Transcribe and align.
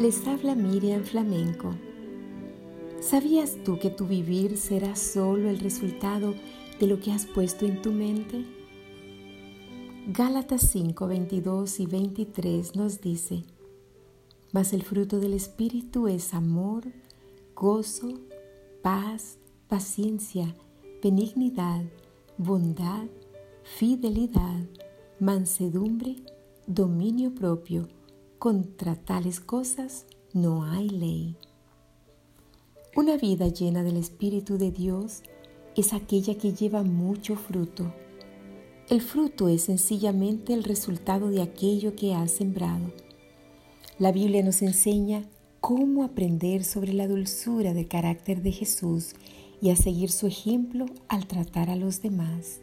Les 0.00 0.26
habla 0.26 0.56
Miriam 0.56 1.04
Flamenco. 1.04 1.76
¿Sabías 3.00 3.58
tú 3.64 3.78
que 3.78 3.88
tu 3.88 4.04
vivir 4.04 4.56
será 4.56 4.96
solo 4.96 5.48
el 5.48 5.60
resultado 5.60 6.34
de 6.80 6.88
lo 6.88 6.98
que 6.98 7.12
has 7.12 7.26
puesto 7.26 7.64
en 7.64 7.80
tu 7.80 7.92
mente? 7.92 8.44
Gálatas 10.08 10.62
5, 10.72 11.06
22 11.06 11.78
y 11.78 11.86
23 11.86 12.74
nos 12.74 13.00
dice, 13.00 13.44
Mas 14.50 14.72
el 14.72 14.82
fruto 14.82 15.20
del 15.20 15.34
Espíritu 15.34 16.08
es 16.08 16.34
amor, 16.34 16.82
gozo, 17.54 18.18
paz, 18.82 19.38
paciencia, 19.68 20.56
benignidad, 21.00 21.84
bondad, 22.36 23.06
fidelidad, 23.62 24.66
mansedumbre, 25.20 26.16
dominio 26.66 27.32
propio. 27.32 27.99
Contra 28.40 28.96
tales 28.96 29.38
cosas 29.38 30.06
no 30.32 30.64
hay 30.64 30.88
ley. 30.88 31.36
Una 32.96 33.18
vida 33.18 33.48
llena 33.48 33.82
del 33.82 33.98
Espíritu 33.98 34.56
de 34.56 34.70
Dios 34.70 35.20
es 35.76 35.92
aquella 35.92 36.38
que 36.38 36.54
lleva 36.54 36.82
mucho 36.82 37.36
fruto. 37.36 37.92
El 38.88 39.02
fruto 39.02 39.50
es 39.50 39.64
sencillamente 39.64 40.54
el 40.54 40.64
resultado 40.64 41.28
de 41.28 41.42
aquello 41.42 41.94
que 41.94 42.14
has 42.14 42.30
sembrado. 42.30 42.90
La 43.98 44.10
Biblia 44.10 44.42
nos 44.42 44.62
enseña 44.62 45.28
cómo 45.60 46.02
aprender 46.02 46.64
sobre 46.64 46.94
la 46.94 47.06
dulzura 47.06 47.74
del 47.74 47.88
carácter 47.88 48.40
de 48.40 48.52
Jesús 48.52 49.16
y 49.60 49.68
a 49.68 49.76
seguir 49.76 50.10
su 50.10 50.26
ejemplo 50.26 50.86
al 51.08 51.26
tratar 51.26 51.68
a 51.68 51.76
los 51.76 52.00
demás. 52.00 52.62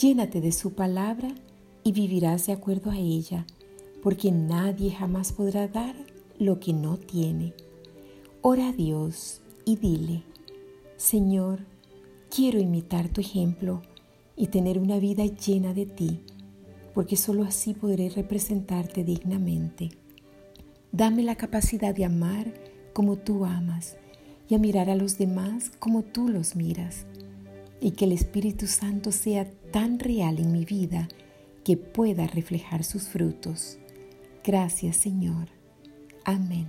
Llénate 0.00 0.40
de 0.40 0.50
su 0.50 0.72
palabra 0.72 1.32
y 1.84 1.92
vivirás 1.92 2.48
de 2.48 2.52
acuerdo 2.52 2.90
a 2.90 2.98
ella, 2.98 3.46
porque 4.06 4.30
nadie 4.30 4.92
jamás 4.92 5.32
podrá 5.32 5.66
dar 5.66 5.96
lo 6.38 6.60
que 6.60 6.72
no 6.72 6.96
tiene. 6.96 7.54
Ora 8.40 8.68
a 8.68 8.72
Dios 8.72 9.42
y 9.64 9.74
dile, 9.74 10.22
Señor, 10.96 11.66
quiero 12.30 12.60
imitar 12.60 13.08
tu 13.08 13.20
ejemplo 13.20 13.82
y 14.36 14.46
tener 14.46 14.78
una 14.78 15.00
vida 15.00 15.24
llena 15.24 15.74
de 15.74 15.86
ti, 15.86 16.20
porque 16.94 17.16
sólo 17.16 17.42
así 17.42 17.74
podré 17.74 18.08
representarte 18.08 19.02
dignamente. 19.02 19.88
Dame 20.92 21.24
la 21.24 21.34
capacidad 21.34 21.92
de 21.92 22.04
amar 22.04 22.54
como 22.92 23.16
tú 23.16 23.44
amas 23.44 23.96
y 24.48 24.54
a 24.54 24.58
mirar 24.60 24.88
a 24.88 24.94
los 24.94 25.18
demás 25.18 25.72
como 25.80 26.04
tú 26.04 26.28
los 26.28 26.54
miras, 26.54 27.06
y 27.80 27.90
que 27.90 28.04
el 28.04 28.12
Espíritu 28.12 28.68
Santo 28.68 29.10
sea 29.10 29.50
tan 29.72 29.98
real 29.98 30.38
en 30.38 30.52
mi 30.52 30.64
vida 30.64 31.08
que 31.64 31.76
pueda 31.76 32.28
reflejar 32.28 32.84
sus 32.84 33.08
frutos. 33.08 33.80
Gracias 34.46 34.96
Señor. 34.96 35.48
Amén. 36.24 36.68